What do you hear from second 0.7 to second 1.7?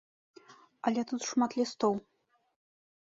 Але тут шмат